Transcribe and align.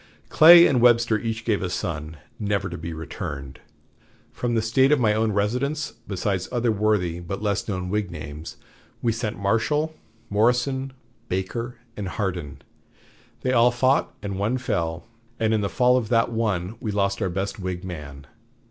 Clay 0.29 0.65
and 0.65 0.81
Webster 0.81 1.19
each 1.19 1.45
gave 1.45 1.61
a 1.61 1.69
son, 1.69 2.17
never 2.39 2.69
to 2.71 2.77
be 2.79 2.91
returned. 2.91 3.59
From 4.33 4.55
the 4.55 4.61
State 4.63 4.91
of 4.91 4.99
my 4.99 5.13
own 5.13 5.31
residence, 5.31 5.93
besides 6.07 6.49
other 6.51 6.71
worthy 6.71 7.19
but 7.19 7.43
less 7.43 7.67
known 7.67 7.87
Whig 7.87 8.09
names, 8.09 8.57
we 9.03 9.11
sent 9.11 9.37
Marshall, 9.37 9.93
Morrison, 10.27 10.93
Baker, 11.29 11.75
and 11.95 12.07
Hardin; 12.07 12.63
they 13.41 13.53
all 13.53 13.69
fought 13.69 14.11
and 14.23 14.39
one 14.39 14.57
fell, 14.57 15.05
and 15.39 15.53
in 15.53 15.61
the 15.61 15.69
fall 15.69 15.97
of 15.97 16.09
that 16.09 16.31
one 16.31 16.77
we 16.79 16.89
lost 16.91 17.21
our 17.21 17.29
best 17.29 17.59
Whig 17.59 17.83
man. 17.83 18.25